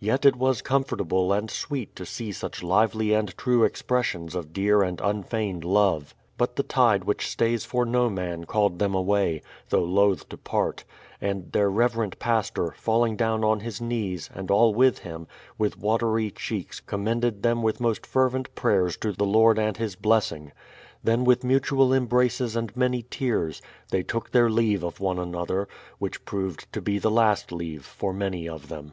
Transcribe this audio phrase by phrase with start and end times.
[0.00, 4.82] Yet it was comfortable and sweet to see such lively and true expressions of dear
[4.82, 6.14] and unfeigned love.
[6.36, 9.40] But the tide which stays for no man called them away,
[9.70, 10.84] though loth to part;
[11.22, 16.30] and their reverent pastor, falling down on his knees, and all with him, with watery
[16.30, 20.52] cheeks commended them with most fervent prayers to the Lord and His blessing.
[21.02, 25.66] Then with mutual embraces and many tears, they took their leave of one another,—
[25.98, 28.92] which proved to be the last leave for many of them.